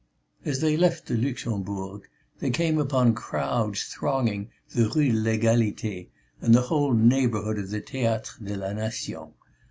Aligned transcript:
As 0.43 0.61
they 0.61 0.77
left 0.77 1.05
the 1.05 1.15
Luxembourg, 1.15 2.09
they 2.39 2.49
came 2.49 2.79
upon 2.79 3.13
crowds 3.13 3.83
thronging 3.83 4.49
the 4.73 4.89
Rue 4.89 5.11
de 5.11 5.13
l'Égalité 5.15 6.07
and 6.41 6.55
the 6.55 6.61
whole 6.61 6.95
neighbourhood 6.95 7.59
of 7.59 7.69
the 7.69 7.81
Théâtre 7.83 8.43
de 8.43 8.55
la 8.57 8.73
Nation. 8.73 9.35